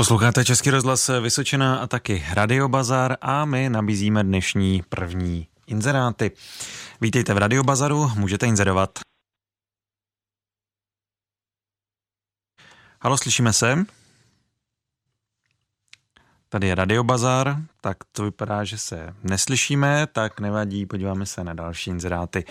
[0.00, 6.30] Posloucháte Český rozhlas Vysočina a taky Radio Bazar a my nabízíme dnešní první inzeráty.
[7.00, 8.98] Vítejte v Radio Bazaru, můžete inzerovat.
[13.02, 13.84] Halo, slyšíme se?
[16.48, 21.54] Tady je Radio Bazar, tak to vypadá, že se neslyšíme, tak nevadí, podíváme se na
[21.54, 22.44] další inzeráty.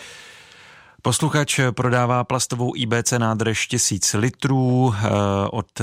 [1.02, 5.10] Posluchač prodává plastovou IBC nádrž 1000 litrů eh,
[5.52, 5.82] od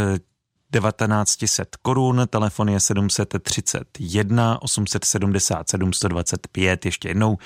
[0.72, 7.38] 1900 korun, telefon je 731 877 125, ještě jednou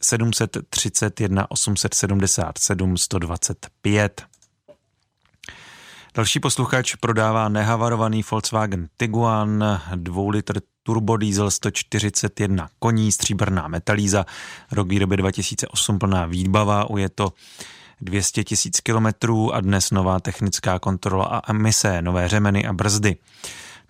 [0.00, 4.22] 731 877 125.
[6.14, 14.26] Další posluchač prodává nehavarovaný Volkswagen Tiguan, 2 litr turbodiesel 141 koní, stříbrná metalíza,
[14.72, 17.32] rok výroby 2008 plná výbava, je to
[18.00, 23.16] 200 tisíc kilometrů a dnes nová technická kontrola a emise, nové řemeny a brzdy.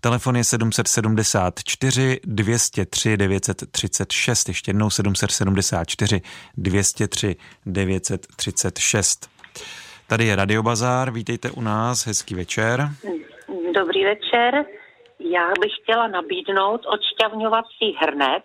[0.00, 6.22] Telefon je 774 203 936, ještě jednou 774
[6.56, 7.36] 203
[7.66, 9.30] 936.
[10.08, 12.88] Tady je Radio Bazár, vítejte u nás, hezký večer.
[13.74, 14.64] Dobrý večer.
[15.20, 18.44] Já bych chtěla nabídnout odšťavňovací hrnec.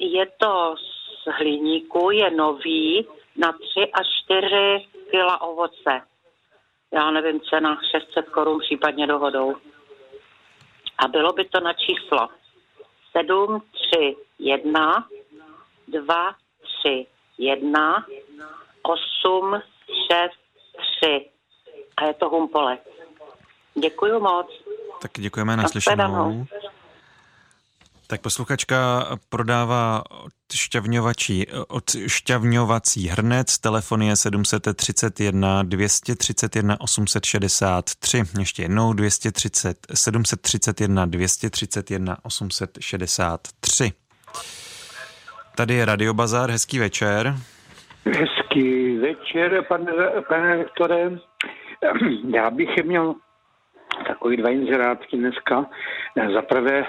[0.00, 6.00] Je to z hliníku, je nový, na 3 až 4 kila ovoce.
[6.92, 9.56] Já nevím, cena 600 korun, případně dohodou.
[10.98, 12.28] A bylo by to na číslo
[13.16, 13.62] 7,
[13.92, 15.08] 3, 1,
[15.88, 16.34] 2,
[16.80, 17.06] 3,
[17.38, 18.06] 1,
[18.82, 19.62] 8,
[20.12, 20.32] 6,
[21.00, 21.30] 3.
[21.96, 22.78] A je to humpole.
[23.74, 24.46] Děkuji moc.
[25.02, 26.46] Tak děkujeme naslyšenou.
[28.06, 30.02] Tak posluchačka prodává
[30.52, 43.92] odšťavňovací, odšťavňovací hrnec, telefon je 731 231 863, ještě jednou 230, 731 231 863.
[45.56, 47.34] Tady je Radio Bazar, hezký večer.
[48.04, 49.92] Hezký večer, pane,
[50.28, 51.10] pane rektore.
[52.34, 53.14] Já bych měl
[54.08, 55.66] takový dva inzerátky dneska.
[56.34, 56.84] Za prvé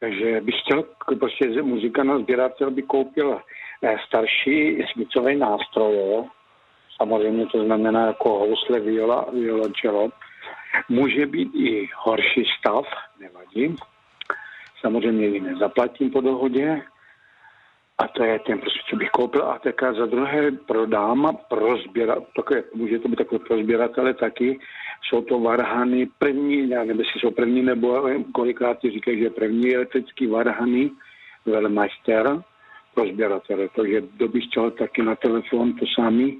[0.00, 0.84] takže bych chtěl,
[1.18, 3.40] prostě muzika na sběratel by koupil
[3.82, 6.24] eh, starší smicové nástroje,
[6.96, 10.08] samozřejmě to znamená jako housle, viola, violončelo.
[10.88, 12.84] Může být i horší stav,
[13.20, 13.76] nevadí.
[14.80, 16.82] Samozřejmě ji nezaplatím po dohodě,
[17.98, 19.42] a to je ten prostě, co bych koupil.
[19.42, 24.58] A tak za druhé prodám a prozběrat, takové, může to být takové prozběratele taky.
[25.08, 29.74] Jsou to varhany první, já nevím, jestli jsou první nebo kolikrát ti říkají, že první
[29.74, 30.90] elektrický varhany,
[31.46, 32.42] velmeister,
[32.94, 33.68] prozběratele.
[33.76, 36.38] Takže kdo by chtěl taky na telefon, to sami,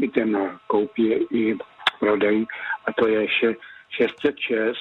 [0.00, 1.56] i ten koupí i
[2.00, 2.46] prodej.
[2.86, 4.76] A to je 606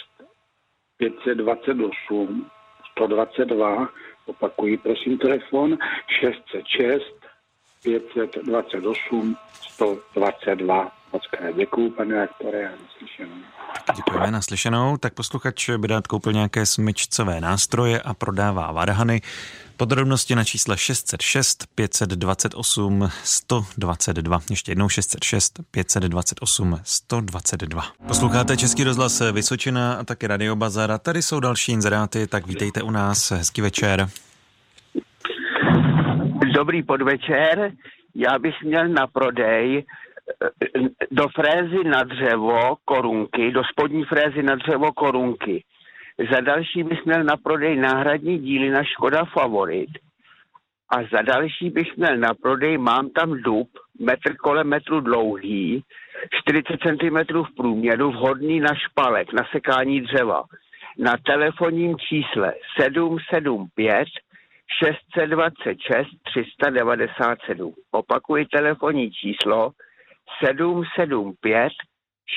[0.97, 2.45] 528
[2.91, 3.89] 122
[4.25, 5.77] Opakuji, prosím, telefon
[6.19, 7.03] 606
[7.83, 10.91] 528 122.
[11.15, 11.23] Moc
[11.55, 13.35] děkuju, pane rektore, a naslyšenou.
[13.95, 14.97] Děkujeme naslyšenou.
[14.97, 19.21] Tak posluchač by dát koupil nějaké smyčcové nástroje a prodává varhany.
[19.77, 24.39] Podrobnosti na čísle 606 528 122.
[24.49, 27.83] Ještě jednou 606 528 122.
[28.07, 30.91] Posloucháte Český rozhlas Vysočina a taky Radio Bazar.
[30.91, 33.31] A tady jsou další inzeráty, tak vítejte u nás.
[33.31, 34.07] Hezký večer.
[36.53, 37.71] Dobrý podvečer.
[38.15, 39.85] Já bych měl na prodej
[41.11, 45.63] do frézy na dřevo korunky, do spodní frézy na dřevo korunky
[46.19, 49.89] za další bych měl na prodej náhradní díly na Škoda Favorit.
[50.89, 53.69] A za další bych měl na prodej, mám tam dub,
[53.99, 55.83] metr kolem metru dlouhý,
[56.41, 60.43] 40 cm v průměru, vhodný na špalek, na sekání dřeva.
[60.97, 64.07] Na telefonním čísle 775
[64.81, 67.73] 626 397.
[67.91, 69.71] Opakuji telefonní číslo
[70.45, 71.71] 775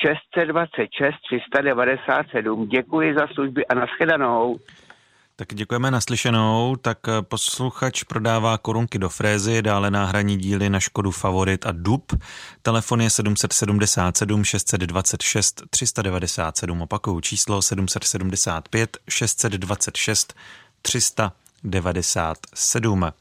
[0.02, 2.68] 626 397.
[2.68, 4.58] Děkuji za služby a nashledanou.
[5.40, 6.76] Tak děkujeme naslyšenou.
[6.76, 12.12] Tak eh, posluchač prodává korunky do frézy, dále náhradní díly na Škodu Favorit a Dub.
[12.62, 16.82] Telefon je 777 626 397.
[16.82, 20.34] Opakuju číslo 775 626
[20.82, 23.12] 397.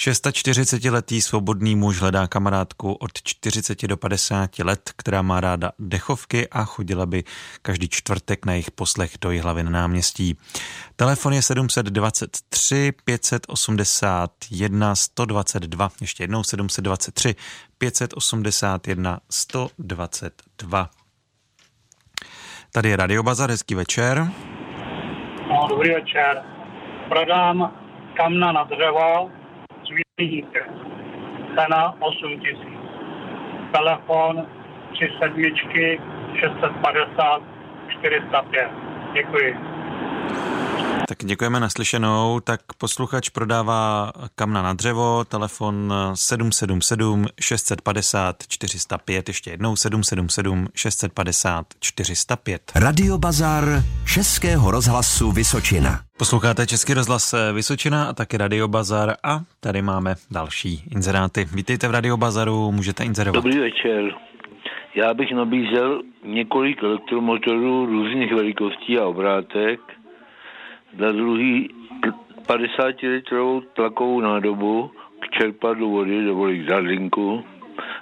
[0.00, 6.64] 640-letý svobodný muž hledá kamarádku od 40 do 50 let, která má ráda dechovky a
[6.64, 7.24] chodila by
[7.62, 10.38] každý čtvrtek na jejich poslech do hlavy na náměstí.
[10.96, 17.34] Telefon je 723 581 122, ještě jednou 723
[17.78, 20.90] 581 122.
[22.72, 24.30] Tady je Radio Bazar, hezký večer.
[25.48, 26.42] No, dobrý večer.
[27.08, 27.74] Prodám
[28.16, 29.39] kamna na dřevo
[30.20, 30.68] výhýkem.
[31.56, 32.80] Cena 8 tisíc.
[33.72, 34.46] Telefon
[34.92, 36.00] 3 sedmičky
[36.40, 37.42] 650
[37.88, 38.68] 405.
[39.14, 39.56] Děkuji.
[41.20, 42.40] Tak děkujeme naslyšenou.
[42.40, 52.72] Tak posluchač prodává kamna na dřevo, telefon 777 650 405, ještě jednou 777 650 405.
[52.74, 53.64] Radio Bazar
[54.14, 56.00] Českého rozhlasu Vysočina.
[56.18, 61.46] Posloucháte Český rozhlas Vysočina a taky Radio Bazar a tady máme další inzeráty.
[61.54, 63.44] Vítejte v Radio Bazaru, můžete inzerovat.
[63.44, 64.14] Dobrý večer.
[64.94, 69.80] Já bych nabízel několik elektromotorů různých velikostí a obrátek
[70.98, 71.68] za druhý
[72.46, 74.90] 50 litrovou tlakovou nádobu
[75.20, 77.44] k čerpadlu vody nebo k zadlinku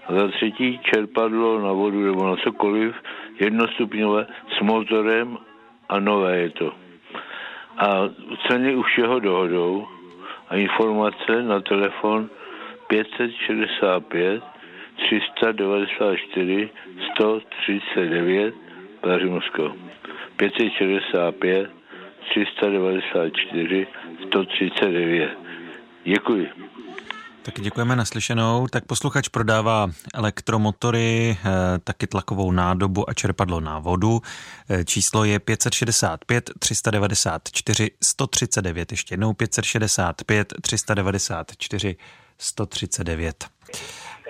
[0.06, 2.94] a za třetí čerpadlo na vodu nebo na cokoliv
[3.40, 4.26] jednostupňové
[4.58, 5.38] s motorem
[5.88, 6.73] a nové je to.
[7.79, 8.08] A
[8.49, 9.87] ceny už všeho dohodou
[10.49, 12.31] a informace na telefon
[12.88, 14.43] 565
[14.96, 16.70] 394
[17.14, 18.55] 139
[19.00, 19.50] Paříž
[20.37, 21.78] 565
[22.35, 23.87] 394
[24.27, 25.31] 139.
[26.05, 26.49] Děkuji.
[27.43, 28.67] Tak děkujeme naslyšenou.
[28.67, 34.21] Tak posluchač prodává elektromotory, eh, taky tlakovou nádobu a čerpadlo na vodu.
[34.71, 38.93] Eh, číslo je 565 394 139.
[38.93, 41.97] Ještě jednou 565 394
[42.39, 43.47] 139.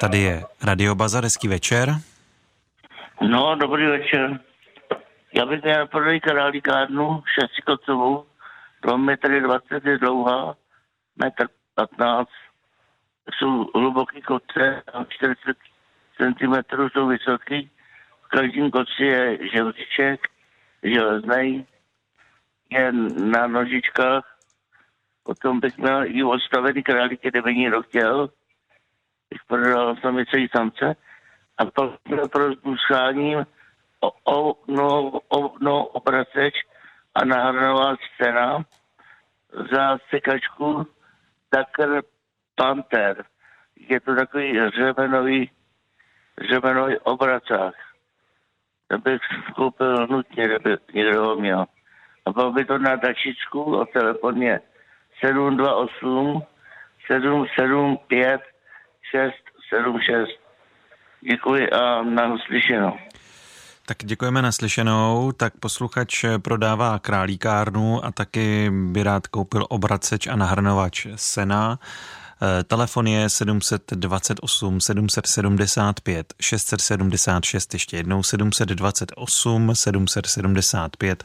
[0.01, 1.95] Tady je Radio Bazar, hezký večer.
[3.31, 4.41] No, dobrý večer.
[5.33, 8.27] Já bych měl prodej králíkárnu šestikocovou,
[8.83, 10.57] 2 metry 20 je dlouhá,
[11.17, 12.29] metr 15,
[13.35, 15.57] jsou hluboký koce a 40
[16.17, 16.55] cm
[16.93, 17.71] jsou vysoký.
[18.23, 20.21] V každém koci je želtiček,
[20.83, 21.67] železný,
[22.71, 22.93] je
[23.33, 24.25] na nožičkách.
[25.23, 28.31] Potom bych měl i odstavený králíky, kdyby někdo chtěl.
[29.31, 30.97] Bych prodal samice samce.
[31.59, 31.91] A pak
[32.33, 33.47] pro zbusáním
[34.01, 36.55] o, o, no, o, no, obraceč
[37.15, 38.65] a nahrává scéna
[39.73, 40.87] za sekačku
[41.51, 42.03] Tucker
[42.55, 43.25] Panther.
[43.77, 45.51] Je to takový řemenový,
[46.51, 47.75] řemenový obracák.
[48.89, 49.21] To bych
[49.57, 51.65] koupil nutně, kdyby někdo ho měl.
[52.27, 54.61] A bylo by to na dačičku a telefon je
[55.25, 56.43] 728
[57.07, 58.41] 775
[59.11, 60.41] 676.
[61.21, 62.99] Děkuji a na slyšenou.
[63.89, 65.33] Tak děkujeme naslyšenou.
[65.33, 71.79] Tak posluchač prodává králíkárnu a taky by rád koupil obraceč a nahrnovač sena.
[71.79, 81.25] Eh, telefon je 728 775 676, ještě jednou 728 775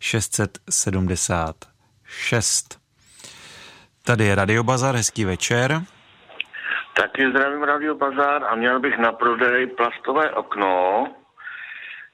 [0.00, 2.78] 676.
[4.04, 5.82] Tady je Radio Bazar, hezký večer.
[6.96, 11.06] Taky zdravím Radio Bazar a měl bych na prodej plastové okno,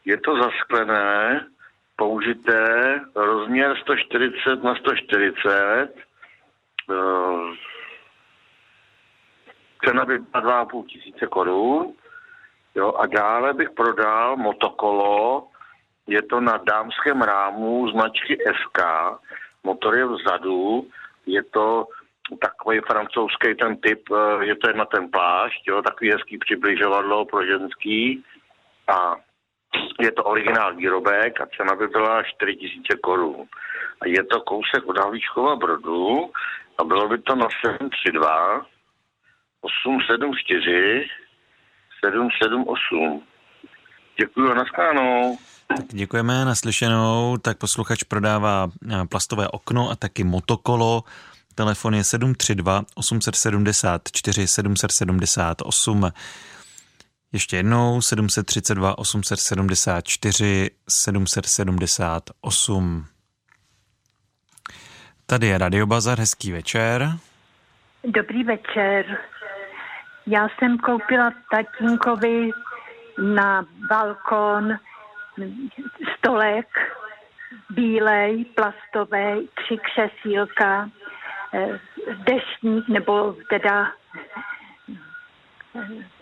[0.05, 1.47] je to zasklené,
[1.97, 5.89] použité, rozměr 140 na 140,
[6.91, 6.95] eh,
[9.85, 11.93] cena by byla 2,5 tisíce korun.
[12.75, 15.47] Jo, a dále bych prodal motokolo,
[16.07, 18.79] je to na dámském rámu značky SK,
[19.65, 20.87] motor je vzadu,
[21.27, 21.87] je to
[22.41, 27.25] takový francouzský ten typ, eh, že to je na ten plášť, jo, takový hezký přibližovadlo
[27.25, 28.25] pro ženský.
[28.89, 29.17] A
[30.05, 33.47] je to originál výrobek a cena by byla 4000 korun.
[34.01, 36.31] A je to kousek od Havlíčkova Brodu
[36.79, 38.67] a bylo by to na 732
[39.61, 41.05] 874
[42.05, 43.23] 778.
[44.21, 45.39] Děkuji a naschledanou.
[45.67, 47.37] Tak děkujeme naslyšenou.
[47.43, 51.05] Tak posluchač prodává eh, plastové okno a taky motokolo.
[51.55, 56.11] Telefon je 732 874 778.
[57.35, 63.07] Ještě jednou 732 874 778.
[65.27, 67.09] Tady je Radio Bazar, hezký večer.
[68.05, 69.19] Dobrý večer.
[70.27, 72.51] Já jsem koupila tatínkovi
[73.35, 74.79] na balkon
[76.19, 76.69] stolek
[77.71, 80.91] bílej, plastový, tři křesílka,
[81.55, 81.81] eh,
[82.27, 83.93] deštník nebo teda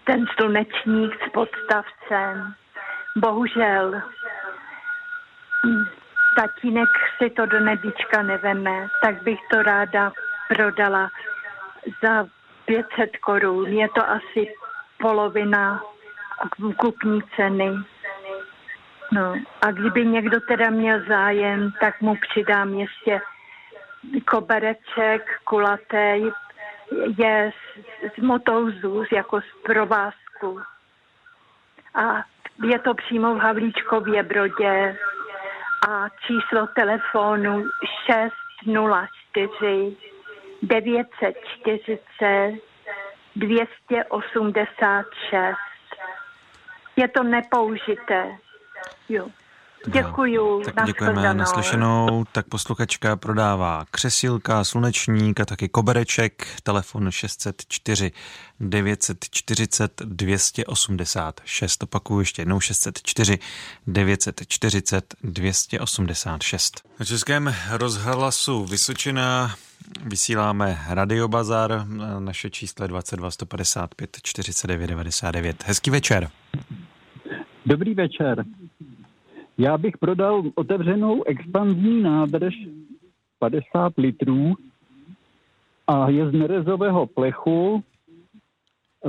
[0.04, 2.54] ten slunečník s podstavcem.
[3.16, 4.02] Bohužel
[6.37, 10.12] tatínek si to do nebička neveme, tak bych to ráda
[10.49, 11.11] prodala
[12.02, 12.26] za
[12.64, 13.66] 500 korun.
[13.66, 14.54] Je to asi
[15.00, 15.82] polovina
[16.76, 17.71] kupní ceny.
[19.12, 23.21] No a kdyby někdo teda měl zájem, tak mu přidám ještě
[24.25, 26.30] kobereček, kulatý,
[27.18, 27.50] je
[28.02, 30.61] z, motouzu, jako z provázku.
[31.94, 32.25] A
[32.64, 34.97] je to přímo v Havlíčkově Brodě
[35.88, 37.64] a číslo telefonu
[38.06, 39.97] 604
[40.62, 42.73] 940
[43.37, 45.56] 286.
[46.97, 48.37] Je to nepoužité.
[49.09, 49.28] Jo.
[49.86, 50.58] Děkuju.
[50.58, 52.24] No, tak děkujeme naslyšenou.
[52.32, 56.46] Tak posluchačka prodává křesílka, slunečník a taky kobereček.
[56.62, 58.12] Telefon 604
[58.60, 61.82] 940 286.
[61.82, 63.38] Opakuju ještě jednou 604
[63.86, 66.82] 940 286.
[66.98, 69.54] Na Českém rozhlasu Vysočina
[70.06, 71.86] vysíláme Radiobazar.
[72.18, 75.64] Naše číslo je 22 155 49 99.
[75.66, 76.30] Hezký večer.
[77.66, 78.44] Dobrý večer.
[79.59, 82.54] Já bych prodal otevřenou expanzní nádrž
[83.38, 84.54] 50 litrů
[85.87, 87.85] a je z nerezového plechu.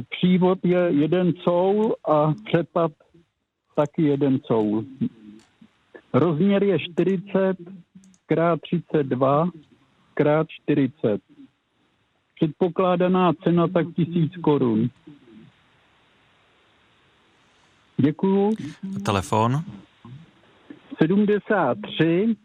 [0.10, 2.92] Přívod je jeden coul a přepad
[3.76, 4.86] taky jeden coul.
[6.14, 9.50] Rozměr je 40 x 32
[10.20, 11.22] x 40.
[12.36, 14.90] Předpokládaná cena tak tisíc korun.
[17.98, 18.56] Děkuju.
[19.06, 19.64] Telefon?
[21.04, 22.36] 73,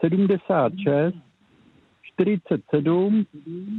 [0.00, 1.14] 76,
[2.02, 3.26] 47,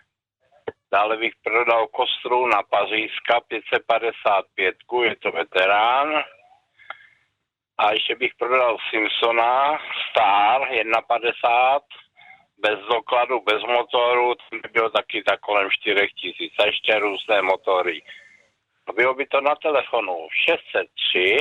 [0.91, 6.23] Dále bych prodal kostru na Pařížska 555, je to veterán.
[7.77, 11.79] A ještě bych prodal Simpsona Star 1,50
[12.57, 17.41] bez dokladu, bez motoru, ten by byl taky tak kolem 4 tisíc a ještě různé
[17.41, 18.01] motory.
[18.95, 21.37] Bylo by to na telefonu 603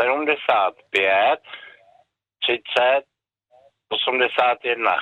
[0.00, 1.40] 75
[2.42, 3.04] 30
[3.88, 4.96] 81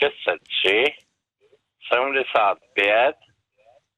[0.00, 1.03] 603
[1.92, 3.16] 75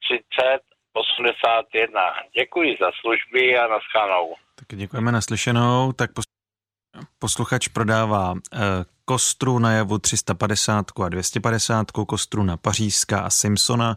[0.07, 0.61] 30
[0.93, 2.01] 81.
[2.39, 4.35] Děkuji za služby a naschánou.
[4.55, 5.93] Tak děkujeme naslyšenou.
[5.93, 6.11] Tak
[7.19, 8.59] posluchač prodává eh,
[9.05, 13.97] kostru na javu 350 a 250, kostru na Pařížská a Simpsona.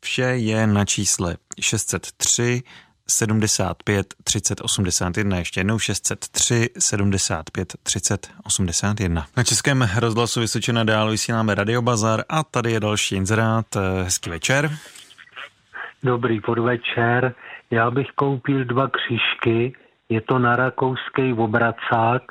[0.00, 2.62] Vše je na čísle 603
[3.08, 9.26] 75 30 81, ještě jednou 603 75 30 81.
[9.36, 13.66] Na Českém rozhlasu Vysočina dál vysíláme Radio Bazar a tady je další inzerát.
[14.04, 14.70] Hezký večer.
[16.02, 17.34] Dobrý podvečer.
[17.70, 19.72] Já bych koupil dva křížky,
[20.08, 22.22] je to na rakouský obracák,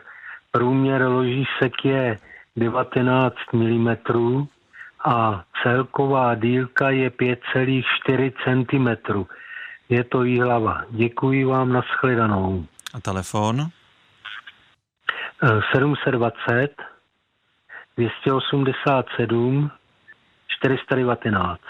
[0.51, 2.17] průměr ložísek je
[2.55, 3.95] 19 mm
[5.05, 9.25] a celková dílka je 5,4 cm
[9.89, 10.81] je to hlava.
[10.89, 12.65] Děkuji vám, nashledanou.
[12.93, 13.67] A telefon?
[15.71, 16.69] 720
[17.97, 19.71] 287
[20.47, 21.61] 419.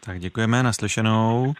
[0.00, 1.54] Tak děkujeme, naslyšenou.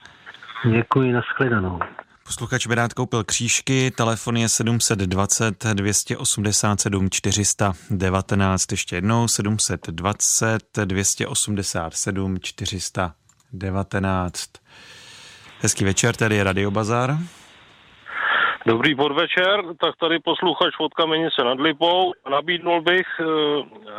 [0.70, 1.80] Děkuji, nashledanou.
[2.24, 14.50] Posluchač by rád koupil křížky, telefon je 720 287 419, ještě jednou 720 287 419.
[15.64, 17.10] Hezký večer, tady je Radio Bazar.
[18.66, 22.12] Dobrý podvečer, tak tady posluchač od Kamenice nad Lipou.
[22.30, 23.24] Nabídnul bych e,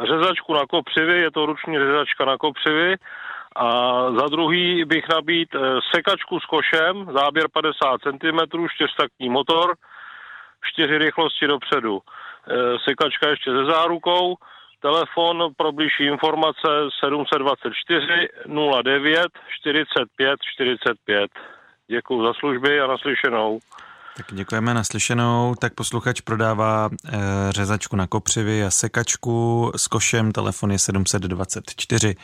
[0.08, 2.96] řezačku na kopřivy, je to ruční řezačka na kopřivy.
[3.56, 3.68] A
[4.20, 5.60] za druhý bych nabít e,
[5.96, 9.76] sekačku s košem, záběr 50 cm, čtyřtaktní motor,
[10.64, 12.00] čtyři rychlosti dopředu.
[12.00, 12.04] E,
[12.90, 14.36] sekačka ještě se zárukou,
[14.82, 16.70] telefon pro blížší informace
[17.00, 18.28] 724
[18.84, 19.28] 09
[19.60, 21.55] 45 45.
[21.88, 23.60] Děkuji za služby a naslyšenou.
[24.18, 25.56] Tak děkujeme naslyšenou.
[25.60, 27.18] Tak posluchač prodává e,
[27.50, 30.32] řezačku na kopřivy a sekačku s košem.
[30.32, 32.16] Telefon je 724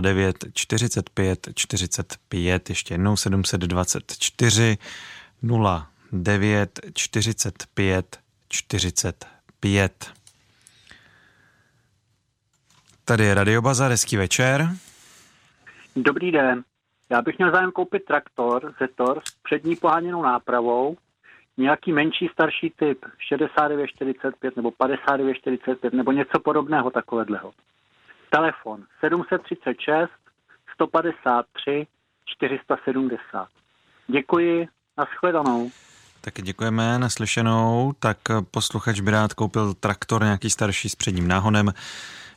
[0.00, 2.68] 09 45 45.
[2.68, 4.78] Ještě jednou 724
[6.12, 10.12] 09 45 45.
[13.04, 14.68] Tady je Radio Bazar, hezký večer.
[15.96, 16.64] Dobrý den.
[17.10, 20.96] Já bych měl zájem koupit traktor Zetor s přední poháněnou nápravou,
[21.56, 27.52] nějaký menší starší typ, 6945 nebo 5945 nebo něco podobného takového.
[28.30, 30.10] Telefon 736
[30.74, 31.86] 153
[32.24, 33.48] 470.
[34.08, 35.70] Děkuji, nashledanou.
[36.20, 37.92] Taky děkujeme, naslyšenou.
[37.98, 38.18] Tak
[38.50, 41.72] posluchač by rád koupil traktor nějaký starší s předním náhonem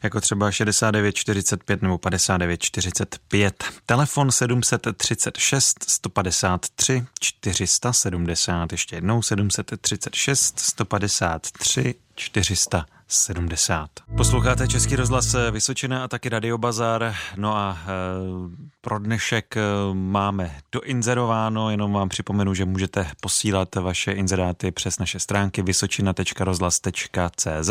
[0.03, 3.63] jako třeba 6945 nebo 5945.
[3.85, 11.95] Telefon 736 153 470, ještě jednou 736 153
[13.09, 13.89] 470.
[14.17, 17.15] Posloucháte Český rozhlas Vysočina a taky Radio Bazar.
[17.35, 17.85] No a e,
[18.81, 19.61] pro dnešek e,
[19.93, 27.69] máme doinzerováno, jenom vám připomenu, že můžete posílat vaše inzeráty přes naše stránky vysočina.rozhlas.cz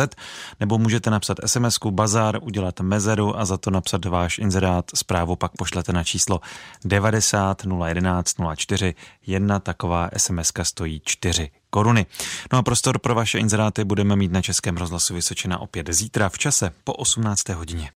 [0.60, 4.84] nebo můžete napsat sms bazar, udělat mezeru a za to napsat váš inzerát.
[4.94, 6.40] Zprávu pak pošlete na číslo
[6.84, 8.94] 90 011 04.
[9.26, 12.06] Jedna taková sms stojí 4 koruny.
[12.52, 16.38] No a prostor pro vaše inzeráty budeme mít na Českém rozhlasu Vysočina opět zítra v
[16.38, 17.48] čase po 18.
[17.48, 17.86] hodině.